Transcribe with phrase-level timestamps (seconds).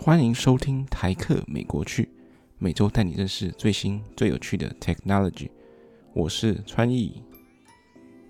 [0.00, 2.08] 欢迎收听台客美国趣，
[2.56, 5.50] 每周带你认识最新最有趣的 technology。
[6.14, 7.20] 我是川艺。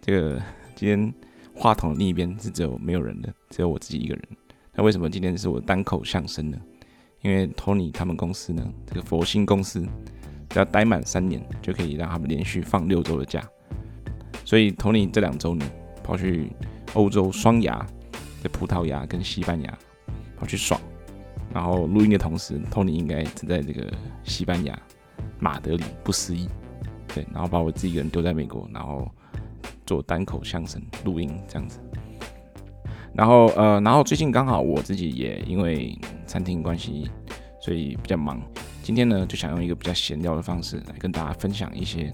[0.01, 0.43] 这个
[0.75, 1.15] 今天
[1.55, 4.29] 话筒的另一边是只有没有人的，只有我自己一个人。
[4.75, 6.59] 那为什么今天是我单口相声呢？
[7.21, 9.87] 因为 Tony 他们公司呢，这个佛心公司，
[10.49, 13.47] 只要待满三年就可以让他们连续放六周的假。
[14.43, 15.71] 所以 Tony 这两周呢，
[16.03, 16.51] 跑去
[16.95, 17.87] 欧洲双牙，
[18.43, 19.79] 在葡萄牙跟西班牙
[20.35, 20.81] 跑去爽。
[21.53, 24.79] 然后录音的同时，Tony 应该正在这个西班牙
[25.39, 26.49] 马德里不思议，
[27.09, 29.11] 对，然后把我自己一个人丢在美国，然后
[29.87, 31.81] 做单口相声录音这样子。
[33.15, 37.11] 然后呃，然后最近刚好我自己也因为餐厅关系，
[37.61, 38.41] 所以比较忙。
[38.83, 42.13] 今天呢，就想用一个比较闲聊的方式来跟大家分享一些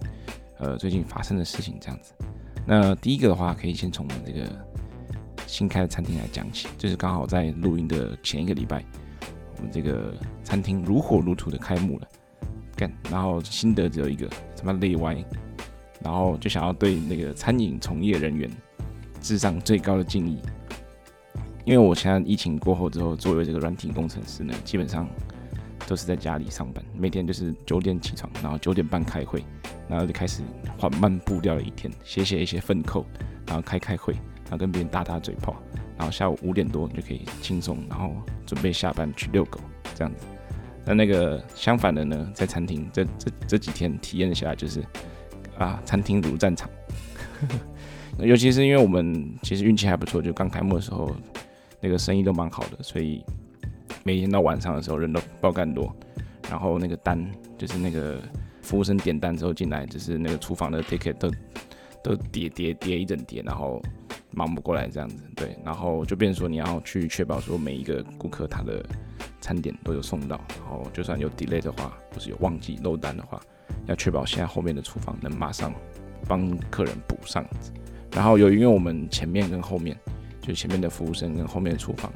[0.58, 2.14] 呃最近发生的事情这样子。
[2.66, 4.48] 那第一个的话，可以先从我们这个
[5.46, 8.82] 新开的餐厅来讲起，就是刚好在录音的前一个礼拜。
[9.56, 12.08] 我们这个餐厅如火如荼的开幕了，
[12.76, 15.16] 干，然后心得只有一个，什么累歪，
[16.02, 18.50] 然后就想要对那个餐饮从业人员
[19.20, 20.38] 致上最高的敬意，
[21.64, 25.08] 因为我现在疫情过后之后，作为这个软体工程师呢，基本上
[25.86, 29.44] 都是在家里上班，每天就是九点起床，然后九点半开会，
[29.88, 30.42] 然后就开始
[30.78, 33.06] 缓慢步调的一天，写写一些粪扣，
[33.46, 34.12] 然后开开会，
[34.44, 35.56] 然后跟别人打打嘴炮。
[35.96, 38.12] 然后下午五点多就可以轻松，然后
[38.44, 39.60] 准备下班去遛狗
[39.94, 40.26] 这样子。
[40.84, 44.84] 那那个相反的呢，在餐厅这这这几天体验下来就是
[45.56, 46.68] 啊，餐厅如战场。
[48.18, 51.14] 尤其是因为我们其实运气还不错，就刚开幕的时候
[51.80, 53.24] 那个生意都蛮好的，所以
[54.02, 55.94] 每天到晚上的时候人都爆干多。
[56.50, 57.24] 然后那个单
[57.56, 58.20] 就是那个
[58.62, 61.30] 服务生点单之后进来，就是那个厨房的 ticket 都
[62.02, 63.80] 都叠叠叠一整叠，然后。
[64.34, 68.84] 忙不过来这样子，对，然后就变成说你要去确保说每一个顾客他的
[69.40, 73.40] 餐点都有送到，然后就算有 delay 的话，或是有忘记漏单的话，
[73.86, 75.72] 要确保现在后面的厨房能马上
[76.26, 77.44] 帮客人补上。
[78.12, 79.98] 然后由于我们前面跟后面，
[80.40, 82.12] 就前面的服务生跟后面的厨房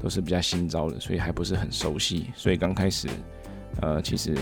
[0.00, 3.08] 都是比较新招的，所以还不是很熟悉，所以刚开始
[3.80, 4.34] 呃其实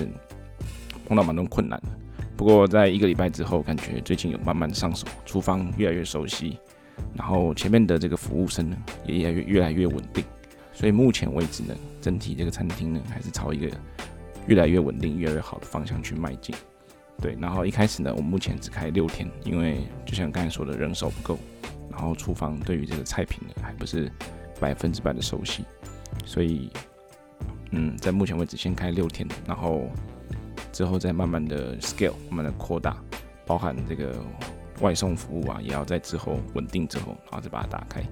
[1.07, 1.89] 碰到蛮多困难的。
[2.37, 6.59] 不过在一个礼拜之后，感觉最近有慢慢上手，厨房越来越熟悉。
[7.15, 10.25] 然后前面的这个服务生呢，也越来越越来越稳定，
[10.73, 13.71] 所以目前为止呢，整体这个餐厅呢，还是朝一个
[14.47, 16.55] 越来越稳定、越来越好的方向去迈进。
[17.21, 21.39] 对，然后一开始呢，我们目前只开六天，因为就像刚才说的，人手不够，
[21.91, 24.11] 然后厨房对于这个菜品呢，还不是
[24.59, 25.65] 百分之百的熟悉，
[26.25, 26.71] 所以
[27.73, 29.83] 嗯，在目前为止先开六天，然后
[30.73, 32.97] 之后再慢慢的 scale，慢慢的扩大，
[33.45, 34.15] 包含这个。
[34.81, 38.03] 外送服务啊，也要在之后稳定之后，然后再把它打开，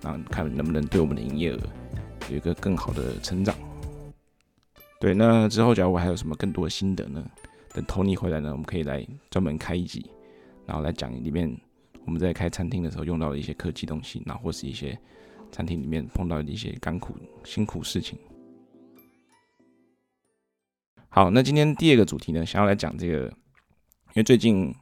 [0.00, 1.58] 然后看能不能对我们的营业额
[2.30, 3.54] 有一个更好的成长。
[5.00, 7.24] 对，那之后假如我还有什么更多的心得呢？
[7.74, 10.08] 等 Tony 回来呢，我们可以来专门开一集，
[10.64, 11.52] 然后来讲里面
[12.04, 14.96] 我们在开餐厅的时候用到的一些科技东西，然后或是一些
[15.50, 18.16] 餐厅里面碰到的一些甘苦辛苦事情。
[21.08, 24.72] 好，那今天第二个主题呢，想要来讲这个，因为最近。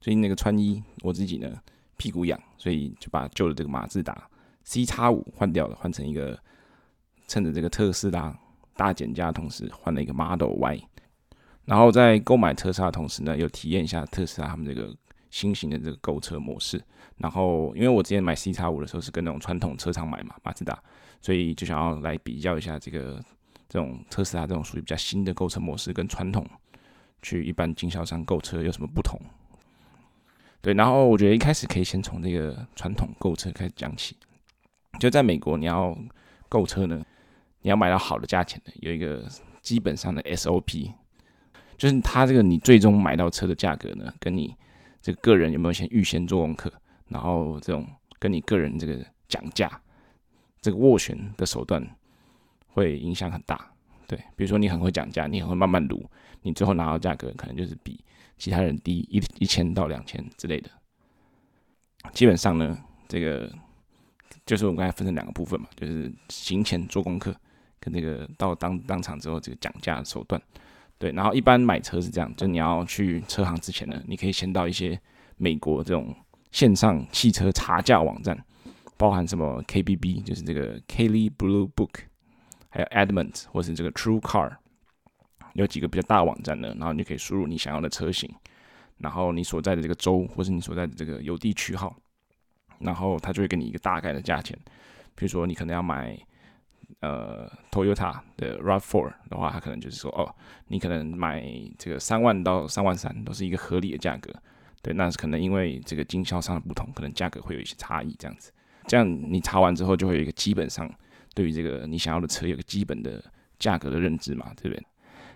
[0.00, 1.60] 最近那个穿衣，我自己呢
[1.98, 4.26] 屁股痒，所以就把旧的这个马自达
[4.64, 6.38] C 叉五换掉了，换成一个
[7.28, 8.34] 趁着这个特斯拉
[8.76, 10.80] 大减价的同时换了一个 Model Y。
[11.66, 14.96] 然后在购买特斯拉的同时呢，又体验一下特斯拉他们这个
[15.30, 16.82] 新型的这个购车模式。
[17.18, 20.82] 然后因为我之前买 C 叉五的时候是跟那种传统车厂买嘛，马自达，
[21.20, 23.22] 所以就想要来比较一下这个
[23.68, 26.46] 这种特斯拉这种属于比较新的购车模式跟传统
[27.20, 29.20] 去一般经销商购车有什么不同。
[30.62, 34.16] 对，然后我觉得一开始可以先从这个传统购车开始讲起。
[34.98, 35.96] 就在美国，你要
[36.48, 37.02] 购车呢，
[37.62, 39.26] 你要买到好的价钱的，有一个
[39.62, 40.92] 基本上的 SOP，
[41.78, 44.54] 就是它这个你最终买到车的价格呢，跟你
[45.00, 46.70] 这个个人有没有先预先做功课，
[47.08, 47.86] 然后这种
[48.18, 49.80] 跟你个人这个讲价、
[50.60, 51.82] 这个斡旋的手段
[52.66, 53.72] 会影响很大。
[54.06, 56.04] 对，比如说你很会讲价，你很会慢慢读，
[56.42, 57.98] 你最后拿到价格可能就是比。
[58.38, 60.70] 其他人低一一千到两千之类的，
[62.14, 62.74] 基本上呢，
[63.06, 63.52] 这个
[64.46, 67.36] 就是我们刚才分成两个部分嘛，就是行前做功课，
[67.78, 70.40] 跟这个到当当场之后这个讲价的手段，
[70.96, 71.12] 对。
[71.12, 74.98] 然后一般买车是这样，就你要去车行之前呢，你可以先到一些
[75.36, 76.16] 美国这种
[76.50, 78.42] 线上汽车查价网站，
[78.96, 82.04] 包含什么 KBB，就是这个 Kelly Blue Book，
[82.70, 84.56] 还有 Edmunds 或是这个 True Car。
[85.54, 88.28] 有几个比较大网站呢，然后你就可以输入你想要的车型，
[88.98, 91.96] 然后你所在的这个州或是你所在的这个邮递区号，
[92.78, 94.58] 然后它就会给你一个大概的价钱。
[95.14, 96.18] 比如说你可能要买
[97.00, 100.34] 呃，Toyota 的 RAV4 的话，它可能就是说，哦，
[100.68, 101.44] 你可能买
[101.78, 104.32] 这个三万到三万三都是一个合理的价格。
[104.82, 108.50] 对，那是可能因为这个经销商的不同，可能价格会有一些差异，这样子。
[108.86, 110.90] 这样你查完之后，就会有一个基本上
[111.34, 113.22] 对于这个你想要的车有个基本的
[113.58, 114.86] 价格的认知嘛，对不对？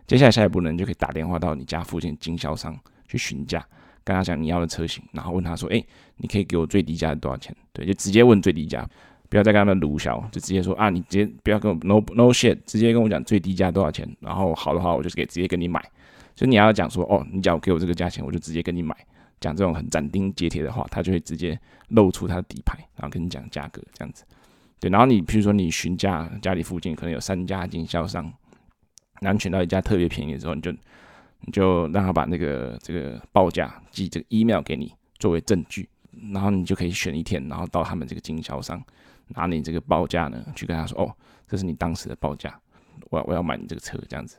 [0.06, 2.79] 接下来下一步呢，你就可以打电话到你家附近经销商
[3.09, 3.65] 去询价，
[4.05, 5.83] 跟他讲你要的车型，然后问他说：“哎，
[6.19, 8.87] 你可以给我最低价多少钱？”对，就直接问最低价，
[9.31, 15.81] 不要再跟他们卢小，就直接说啊，你直接不要跟我 no no shit，直接跟我讲最低价多少钱，然后好的话我就是给直接跟你买。
[16.37, 18.95] 所以你要讲说哦，你只要给我这个价钱，我就直接跟你买。
[19.41, 21.59] 讲这种很斩钉截铁的话，他就会直接
[21.89, 24.25] 露出他的底牌，然后跟你讲价格这样子。
[24.81, 28.33] 对，然后你比如说你询价，家里附近可能有三家经销商。
[29.21, 30.73] 然后选到一家特别便宜的时候，你就
[31.41, 35.89] 你就让他把那个这个报价寄这个 email 给你作为证据，
[36.33, 38.83] 然后你就可以选一天，然后到他们这个经销商
[39.29, 41.15] 拿你这个报价呢，去跟他说：“哦，
[41.47, 42.59] 这是你当时的报价，
[43.11, 44.39] 我我要买你这个车这样子。”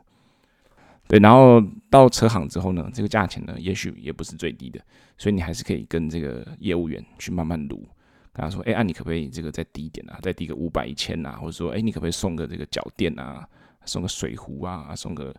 [1.08, 4.82] 对，然后到车行之后呢，这个价钱呢，也许也不是最低的，
[5.18, 7.88] 所以你还是可以跟这个业务员去慢慢撸，
[8.34, 10.18] 跟他说：“哎，啊，你可不可以这个再低一点啊？
[10.22, 11.34] 再低个五百一千啊？
[11.34, 13.48] 或者说，哎，你可不可以送个这个脚垫啊？”
[13.86, 15.34] 送个水壶啊，送个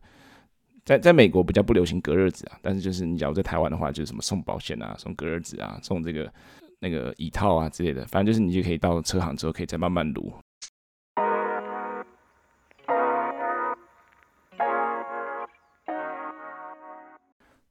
[0.84, 6.32] 在在美国比较不流行隔热纸啊，但是就是你假如在台湾的话，就是什么送保险啊，送隔热纸啊，送这个
[6.78, 10.32] 那个椅套啊之类的，反正就是你就可以到车行之后，可以再慢慢卢。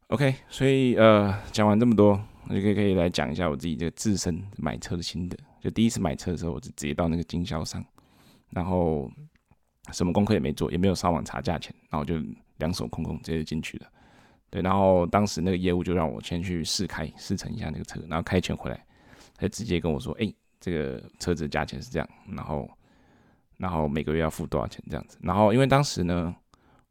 [0.10, 5.38] OK，所以呃讲完这么多，我就可以可以来讲一下我自己这个自身买车的心得。
[5.62, 7.84] 就第一次买车的时候，我就直接到那个经销商，
[8.50, 9.10] 然后。
[9.92, 12.16] 什么功课也没做，也没有上网查价钱，然后就
[12.58, 13.88] 两手空空直接进去了。
[14.50, 18.86] 对，然后当时那个业务就让我先去试开试乘一下那个车，然后开钱回来，
[19.36, 22.70] 他直接跟我说：“哎，这个车子价钱是这样，然后
[23.58, 26.34] 然后每个月要付多少钱这样子。”然后因为当时呢，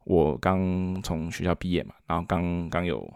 [0.05, 3.11] 我刚从学校毕业嘛，然后刚刚有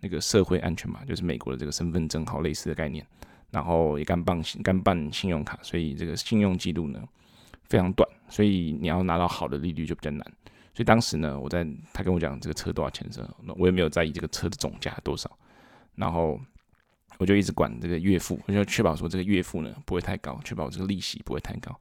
[0.00, 3.06] 那个社会安全嘛，就是美国的这个身份证号类似的概念，
[3.50, 7.02] 然后也刚办刚办信用卡，所以这个信用记录呢。
[7.68, 10.24] 非常短，所以你要拿到好的利率就比较难。
[10.74, 15.30] 所以当时呢，我在他跟我讲这个车多少钱的时候，那我也没有在意这个车的总价多少，
[15.94, 16.40] 然后
[17.18, 21.72] 我就一直管这个月付，我就确保说这个月付呢不会太高，确保这个利息不会太高。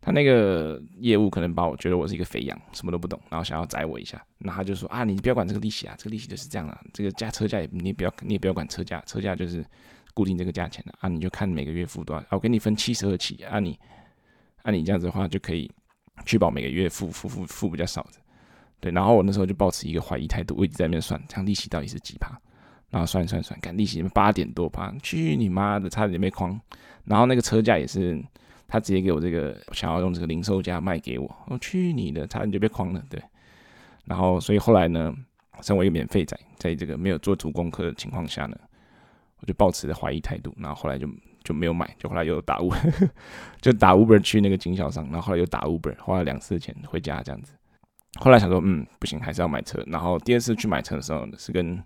[0.00, 9.64] 他那个业务可能把我觉得我是一个肥羊，什么都不懂，然后想要宰我一下，那他就说啊，你不要管这个利息啊，这个利息就是这样啊，这个价车价也你也不要你也不要管车价，车价就是
[10.14, 13.78] 固定这个价钱的啊，你就看每个月付多少，啊，我给你分七十二期啊，你。
[14.62, 15.70] 按、你这样子的话，就可以
[16.24, 18.12] 确保每个月付付付付比较少的，
[18.80, 18.92] 对。
[18.92, 22.30] 然后我那时候就抱持一个怀疑态度，我一直在那边算，这样利息到底是几趴？
[22.90, 26.58] 然后算算算，看利息八点多趴，去你妈的，差点被诓。
[27.04, 28.22] 然后那个车价也是，
[28.68, 33.20] 他直接给我这个想要用这个零售价卖给我，我去你的，差点就被诓了，对。
[34.04, 35.12] 然后所以后来呢，
[35.62, 38.56] 身为一个免费仔，在这个没有做足功课的情况下呢，
[39.40, 41.08] 我就抱持着怀疑态度，然后后来就。
[41.42, 43.08] 就没有买，就后来又打 Uber，
[43.60, 47.52] 就打 Uber 去那个经销商，然后后来又打 Uber，花了两次钱回家这样子。
[48.20, 49.82] 后来想说，嗯，不行，还是要买车。
[49.86, 51.82] 然后第二次去买车的时候，是跟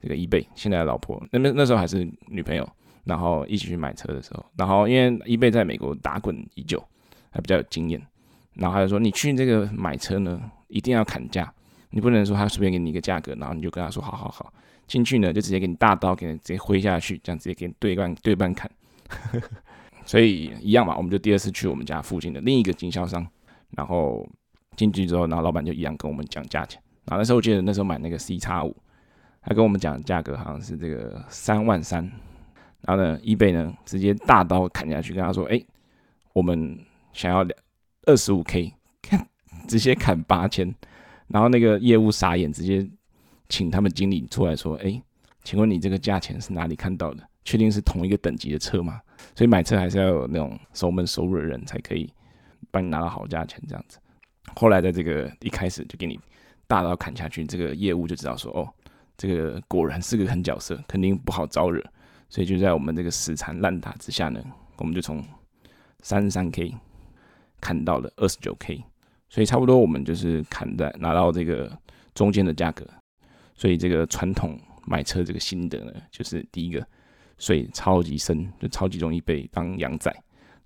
[0.00, 2.68] 这个 eBay 现在的老婆，那边那时候还是女朋友，
[3.04, 6.82] 然后一起去买车的时候，然后因为 eBay 在美国打滚已久，
[7.30, 7.98] 还比较有经验，
[8.52, 11.50] 然后他就说，你去这个买车呢，一定要砍价，
[11.88, 14.52] 你不能说他随便给你一个价格，然后你就跟他说好好好，
[14.86, 18.70] 进去呢就直接给你大刀，给你直接挥下去，这样直接给你对半对半砍。
[20.06, 23.26] 所以一样嘛，我们就第二次去我们家附近的另一个经销商，
[23.70, 24.28] 然后
[24.76, 26.80] 进去之后，然后老板就一样跟我们讲价钱。
[27.06, 28.76] 然后那时候我记得那时候买那个 C 叉五，
[29.42, 32.10] 他跟我们讲价格好像是这个三万三。
[32.82, 35.58] 然后呢，eBay 呢直接大刀砍下去，跟他说：“哎，
[36.34, 36.78] 我们
[37.14, 37.58] 想要两
[38.04, 39.26] 二十五 K，看
[39.66, 40.74] 直接砍八千。”
[41.28, 42.86] 然后那个业务傻眼，直接
[43.48, 45.02] 请他们经理出来说：“哎，
[45.42, 49.00] 请问你这个价钱是哪里看到的？”确定是同一个等级的车吗？
[49.34, 52.10] 所以买车还是要有那种熟门熟路的人才可以
[52.70, 53.98] 帮你拿到好价钱这样子。
[54.54, 56.18] 后来在这个一开始就给你
[56.66, 58.68] 大刀砍下去，这个业务就知道说哦，
[59.16, 61.82] 这个果然是个狠角色，肯定不好招惹。
[62.28, 64.42] 所以就在我们这个死缠烂打之下呢，
[64.78, 65.22] 我们就从
[66.00, 66.74] 三十三 K
[67.60, 68.82] 砍到了二十九 K，
[69.28, 71.76] 所以差不多我们就是砍在拿到这个
[72.14, 72.86] 中间的价格。
[73.54, 76.86] 所以这个传统买车这个心得呢，就是第一个。
[77.38, 80.14] 水超级深，就超级容易被当羊仔。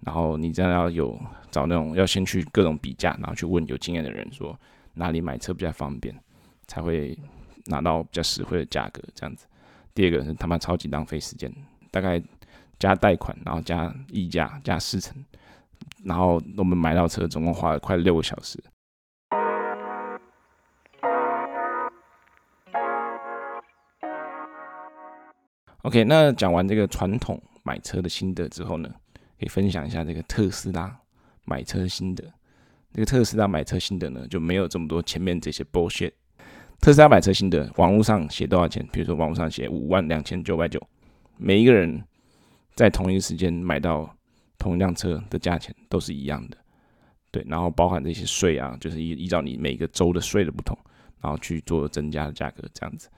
[0.00, 1.18] 然后你这样要有
[1.50, 4.58] 找那种要先去各种比价，然后去问有经验的人说
[4.94, 6.14] 哪里买车比较方便，
[6.66, 7.18] 才会
[7.66, 9.02] 拿到比较实惠的价格。
[9.14, 9.46] 这样子。
[9.94, 11.52] 第二个是他妈超级浪费时间，
[11.90, 12.22] 大概
[12.78, 15.16] 加贷款，然后加溢价加四成，
[16.04, 18.62] 然后我们买到车总共花了快六个小时。
[25.88, 28.90] OK，那讲完这个传统买车的心得之后呢，
[29.38, 30.94] 可以分享一下这个特斯拉
[31.46, 32.22] 买车心得。
[32.92, 36.12] 这个特斯拉买车心得呢，就没有这么多前面这些 bullshit。
[36.78, 38.86] 特斯拉买车心得，网络上写多少钱？
[38.92, 40.78] 比如说网络上写五万两千九百九，
[41.38, 42.04] 每一个人
[42.74, 44.14] 在同一时间买到
[44.58, 46.56] 同一辆车的价钱都是一样的。
[47.30, 50.76] 对，然后包含这些税啊，就是依依照你每个州的税的不同，
[51.22, 53.08] 然后去做增加的价格这样子。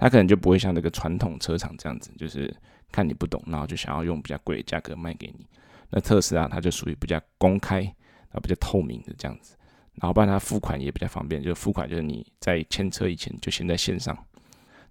[0.00, 2.52] 他可能就不会像那个传统车厂这样子，就是
[2.90, 5.46] 看你不懂，然后就想要用比较贵的价格卖给你。
[5.90, 9.54] 那特斯拉它就属于比较公开，然后比较透明的这样子，
[9.96, 14.16] 然后不然它付款也比较方便，就付款就是你在签车以前就先在线上，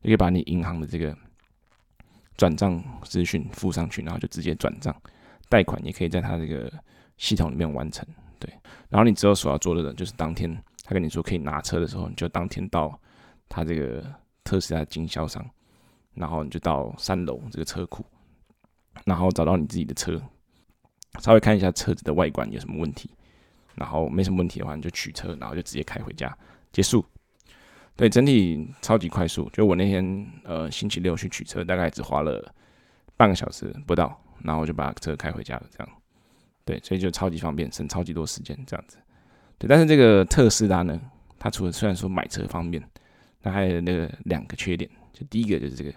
[0.03, 1.17] 就可以把你银行的这个
[2.37, 4.95] 转账资讯附上去，然后就直接转账。
[5.49, 6.71] 贷款也可以在它这个
[7.17, 8.05] 系统里面完成，
[8.37, 8.47] 对。
[8.89, 12.99] 然后你之后所要做的人，就是当天他跟你说可以拿车的时候，你就当天到
[13.49, 14.05] 他这个。
[14.43, 15.47] 特斯拉经销商，
[16.13, 18.03] 然后你就到三楼这个车库，
[19.05, 20.21] 然后找到你自己的车，
[21.19, 23.09] 稍微看一下车子的外观有什么问题，
[23.75, 26.35] 然后没什么问题的话，你就取车，然后就直接开回家
[26.71, 27.05] 结束。
[27.95, 29.49] 对，整体超级快速。
[29.51, 32.53] 就我那天呃星期六去取车，大概只花了
[33.17, 35.65] 半个小时不到，然后我就把车开回家了。
[35.69, 35.89] 这样，
[36.65, 38.97] 对，所以就超级方便，省超级多时间这样子。
[39.57, 40.99] 对，但是这个特斯拉呢，
[41.37, 42.81] 它除了虽然说买车方便。
[43.41, 45.93] 那还有那个两个缺点，就第一个就是这个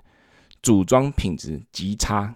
[0.62, 2.32] 组装品质极差，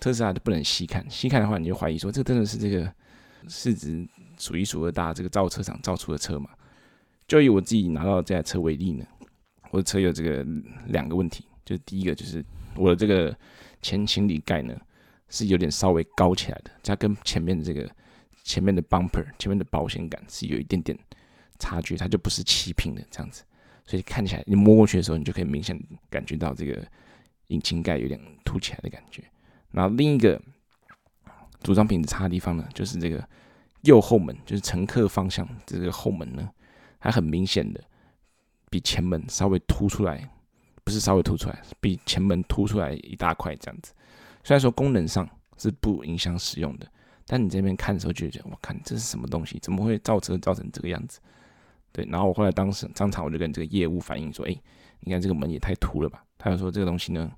[0.00, 2.92] 特斯拉都不能细看，细看的话你就怀疑说，这真的是这个
[3.48, 4.06] 市值
[4.38, 6.50] 数一数二大这个造车厂造出的车嘛？
[7.28, 9.06] 就以我自己拿到这台车为例呢，
[9.70, 10.44] 我的车有这个
[10.86, 12.44] 两个问题，就是第一个就是
[12.76, 13.34] 我的这个
[13.82, 14.76] 前行李盖呢
[15.28, 17.88] 是有点稍微高起来的，它跟前面的这个
[18.42, 20.98] 前面的 bumper 前面的保险杆是有一点点
[21.58, 23.44] 差距，它就不是齐平的这样子。
[23.86, 26.82] 所以看起来，你摸过去的时候，你就可以明显感觉到这个
[27.48, 29.22] 引擎盖有点凸起来的感觉。
[29.70, 30.40] 然后另一个
[31.60, 33.26] 组装品质差的地方呢，就是这个
[33.82, 36.48] 右后门，就是乘客方向这个后门呢，
[36.98, 37.80] 还很明显的
[38.70, 40.28] 比前门稍微凸出来，
[40.82, 43.92] 不是稍微凸出来，比前门凸出来一大块这样子。
[44.42, 46.86] 虽然说功能上是不影响使用的，
[47.26, 49.58] 但你这边看的时候就觉得，我看这是什么东西？
[49.58, 51.20] 怎么会造车造成这个样子？
[51.94, 54.54] 对，然后我后来当时当场我就跟这个业务反映说，哎，
[54.98, 56.24] 你看这个门也太凸了吧？
[56.36, 57.30] 他就说这个东西呢，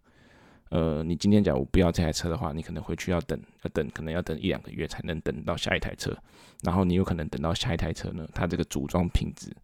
[0.71, 6.17] 呃，你今天假如不要这台车的话，你可能回去要等，要等，可能要等一两个月才能等到下一台车。
[6.63, 9.55] 然后你有可能等到下一台车呢，它这个组装品质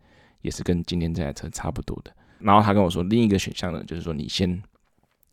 [0.42, 2.14] 也是跟今天这台车差不多的。
[2.38, 4.62] 然后他跟我说另一个选项呢，就是说你先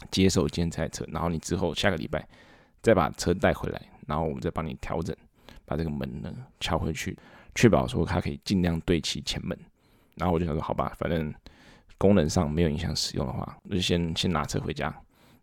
[0.10, 2.26] 接手今天这台车，然后你之后下个礼拜
[2.82, 5.14] 再把车带回来，然后我们再帮你调整，
[5.66, 7.18] 把这个门呢敲回去。
[7.56, 9.58] 确保说它可以尽量对齐前门，
[10.16, 11.34] 然后我就想说好吧，反正
[11.98, 14.96] 功能上没有影响使用的话，那就先先拿车回家，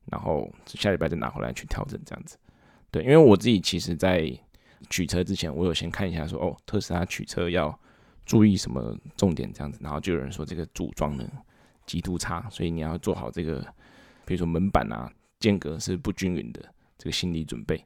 [0.06, 2.38] 然后下礼拜再拿回来去调整这样子。
[2.90, 4.32] 对，因为我自己其实在
[4.88, 7.78] 取车之前，我有先看一下说哦，特斯拉取车要
[8.24, 11.24] 注意什么重点这样子，然后就有人说这个组装呢
[11.84, 13.60] 极度差，所以你要做好这个，
[14.24, 15.10] 比如说门板啊
[15.40, 16.62] 间隔是不均匀的
[16.96, 17.76] 这个心理准备。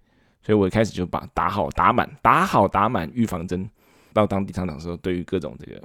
[0.42, 3.68] 所以我一开始就把打好打满打好打满预防针。
[4.12, 5.82] 到当地上场的时候，对于各种这个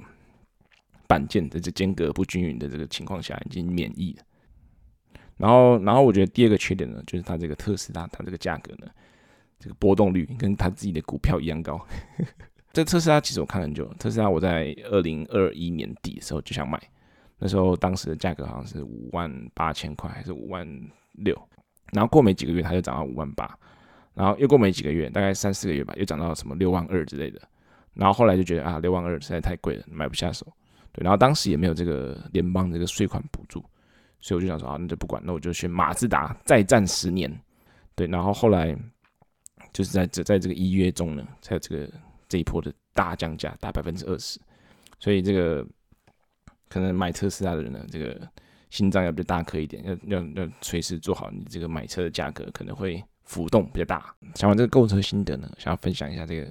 [1.06, 4.22] 板件的这间隔不均匀的这个情况下，已经免疫了。
[5.36, 8.86] 然后，然后我觉得第二个缺点呢，就是它这个特斯拉，它这个价格呢，
[9.58, 11.78] 这个波动率跟它自己的股票一样高。
[12.72, 16.80] 这特斯拉其实我看很久，特斯拉我在二零二一年底的时候就想买，
[17.38, 20.66] 那时候当时的价格好像是五万八千块还是五万
[21.12, 21.34] 六，
[21.92, 23.58] 然后过没几个月它就涨到五万八，
[24.14, 27.40] 然后又过没几个月，大概三四个月吧，又涨到什么六万二之类的。
[27.96, 30.46] 然后后来就觉得啊，六万二实在太贵了，买不下手。
[30.92, 33.64] 对，然后当时也没有这个联邦这个税款补助，
[34.20, 37.30] 所以我就想说啊，那就不管，那我就选马自达再战十年。
[37.94, 38.76] 对，然后后来
[39.72, 41.90] 就是在这在这个一月中呢，才有这个
[42.28, 44.38] 这一波的大降价，大百分之二十。
[45.00, 45.66] 所以这个
[46.68, 48.20] 可能买特斯拉的人呢，这个
[48.68, 54.14] 心脏要比较大颗一点，要要要随时做好你这个买车的价格可能会浮动比较大。
[54.34, 56.46] 讲完这个购车心得呢，想要分享一下这个。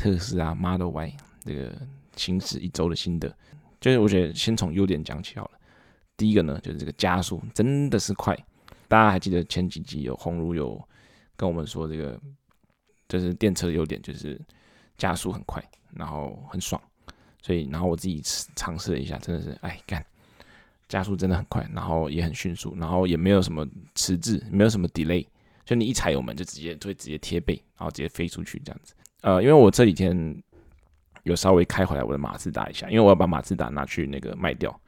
[0.00, 1.14] 特斯拉 Model Y
[1.44, 1.70] 这个
[2.16, 3.28] 行驶一周的心得，
[3.78, 5.50] 就是我觉得先从优点讲起好了。
[6.16, 8.34] 第一个呢，就是这个加速真的是快。
[8.88, 10.82] 大家还记得前几集有红儒有
[11.36, 12.18] 跟我们说，这个
[13.10, 14.40] 就是电车的优点就是
[14.96, 15.62] 加速很快，
[15.94, 16.80] 然后很爽。
[17.42, 18.22] 所以，然后我自己
[18.56, 20.02] 尝试了一下，真的是哎干，
[20.88, 25.26] 加速真的很快，然后也很迅速，然后也没有什么迟滞，没有什么 delay，
[25.66, 28.94] 就你一踩油门就直接就会直接贴背，然后直接飞出去这样子。
[29.22, 30.42] 呃，因为我这几天
[31.24, 34.80] 有稍微开回来我的马自达一下，因为我要把马自达拿去那个卖掉，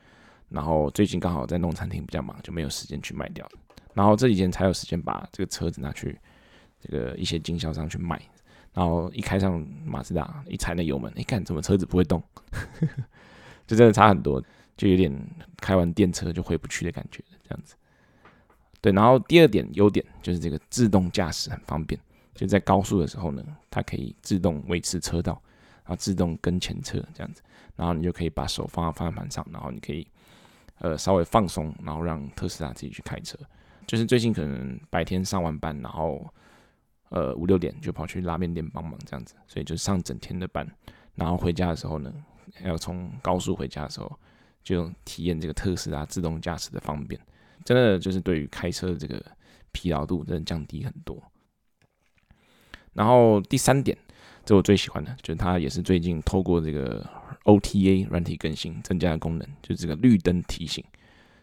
[0.49, 3.47] 然后最近刚好在弄餐厅比较忙，就没有时间去卖掉，
[3.93, 6.19] 然后这几天才有时间把这个车子拿去
[6.81, 8.21] 这个一些经销商去卖，
[8.73, 12.23] 然后一开上马自达，一踩那油门，一看怎么车子不会动，
[13.67, 14.43] 就真的差很多，
[14.77, 15.15] 就有点
[15.59, 17.75] 开完电车就回不去的感觉，这样子。
[18.81, 22.01] 对，然后第二点优点就是这个自动驾驶很方便。
[22.35, 25.41] 就在高速的时候呢，它可以自动维持车道，
[25.85, 27.43] 然后自动跟前车这样子，
[27.77, 30.07] 然后你就可以把手放在方向盘上，然后你可以
[30.79, 33.39] 呃稍微放松，然后让特斯拉自己去开车。
[33.87, 36.27] 就是最近可能白天上完班，然后
[37.11, 40.67] 呃五六点就跑去拉面店帮忙这样子，所以就上整天的班，
[41.15, 42.13] 然后回家的时候呢，
[42.65, 44.19] 要从高速回家的时候，
[44.63, 47.21] 就体验这个特斯拉自动驾驶的方便，
[47.65, 49.23] 真的就是对于开车的这个
[49.73, 51.21] 疲劳度真的降低很多。
[52.95, 53.97] 然后第三点，
[54.45, 57.09] 这我最喜欢的，就是它也是最近透过这个
[57.45, 60.85] OTA 软体更新增加的功能，就是这个绿灯提醒。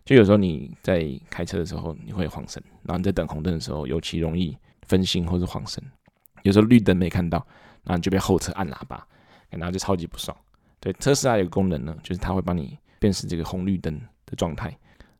[0.05, 5.83] 就有时候你在开车的时候，你会晃神，然后你在等红灯的时候，尤其容易分心或是晃神。
[6.43, 7.37] 有时候绿灯没看到，
[7.83, 9.05] 然后你就被后车按喇叭，
[9.49, 10.35] 然后就超级不爽。
[10.79, 14.75] 对，特斯拉有个功能呢，就是它会帮你辨识这个红绿灯的状态。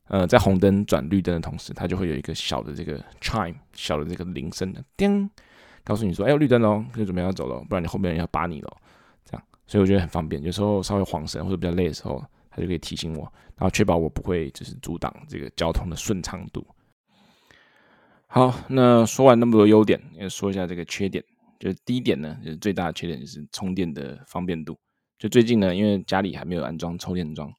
[0.07, 5.29] 呃，在红灯转绿灯的同时，它就会有一个小的这个 chime，小的这个铃声的叮。
[5.89, 8.77] 告诉你说，哎，绿灯喽，就准备要走了，不然你后面人要扒你了。
[9.25, 10.39] 这样，所以我觉得很方便。
[10.43, 13.23] 有时候稍微晃神或者比较累的时候，它就可以提醒我，
[13.55, 16.63] 然后确保我不会就是阻挡这个交通的顺畅度。
[18.27, 21.25] 好，那说完那么多优点，要说一下这个缺点。
[21.57, 24.77] 就是第一点呢，就是最大的缺点就是充电的方便度。
[25.17, 27.51] 就最近呢，因为家里还没有安装充电桩，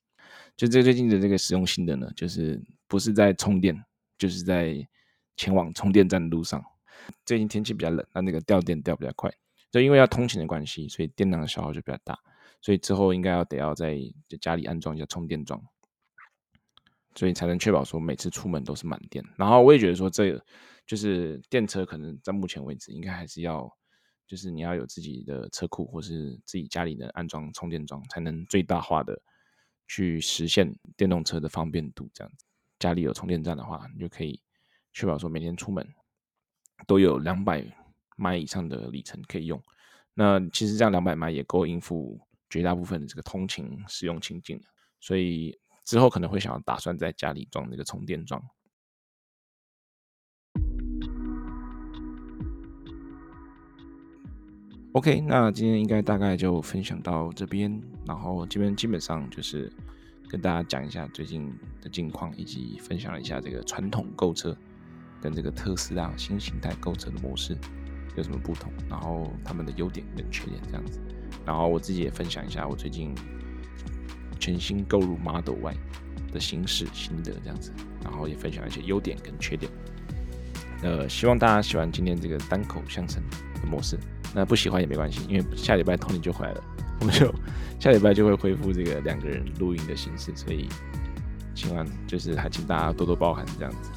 [0.56, 3.76] 就这最近的这个使用心得呢，就是不是在充电，
[4.16, 4.76] 就是在
[5.36, 6.64] 前往充电站的路上。
[7.24, 9.32] 最近天气比较冷，那那个掉电掉比较快，
[9.70, 12.18] 就因为要通勤的关系，所以电量的消耗就比较大，
[12.60, 13.98] 所以之后应该要得要在
[14.40, 15.62] 家里安装一下充电桩，
[17.14, 19.24] 所以才能确保说每次出门都是满电。
[19.36, 20.40] 然后我也觉得说，这
[20.86, 23.70] 就是电车可能在目前为止应该还是要，
[24.26, 29.20] 就是你要有自己的车库或是自己家里的安装充电桩，才能最大化的
[29.86, 32.10] 去实现电动车的方便度。
[32.12, 32.44] 这样子，
[32.78, 34.40] 家里有充电站的话，你就可以
[34.92, 35.86] 确保说每天出门。
[36.86, 37.64] 都有两百
[38.16, 39.62] 迈以上的里程可以用，
[40.14, 44.60] 那其实这样两百迈也够应付绝大部分的这个通勤使用情境，
[45.00, 48.42] 所以之后可能会想要打算在家里装那个充电桩。
[54.92, 59.72] OK，那今天应该大概就分享到这边，然后这边基本上就是
[60.28, 64.56] 跟大家讲一下最近的近况，以及分享一下这个传统购车。
[65.20, 67.56] 跟这个特斯拉新形态构成的模式
[68.16, 68.72] 有什么不同？
[68.88, 71.00] 然后他们的优点跟缺点这样子。
[71.44, 73.14] 然后我自己也分享一下我最近
[74.38, 75.76] 全新购入 Model Y
[76.32, 77.72] 的行驶心得这样子。
[78.02, 79.70] 然后也分享一些优点跟缺点。
[80.82, 83.22] 呃，希望大家喜欢今天这个单口相声
[83.60, 83.98] 的模式。
[84.34, 86.64] 那不喜欢也没关系，因为下礼拜 Tony 就回来了，
[87.00, 87.30] 我们就
[87.78, 90.34] 下礼拜就会恢复这个两个人录音的形式。
[90.34, 90.66] 所以
[91.54, 93.90] 希望就是还请大家多多包涵这样子。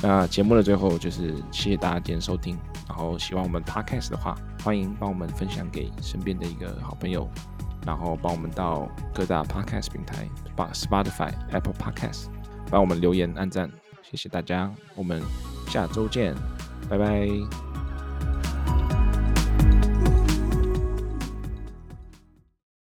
[0.00, 2.56] 那节目的最后就是谢谢大家今天收听，
[2.88, 7.28] 然后喜欢我们 Podcast 的话，欢迎帮我们分享给身边的一个好朋友，
[7.84, 12.26] 然后帮我们到各大 Podcast 平台把，Spotify、Apple Podcast，
[12.70, 13.68] 帮我们留言、按赞，
[14.02, 15.20] 谢谢大家，我们
[15.66, 16.34] 下周见，
[16.88, 17.67] 拜拜。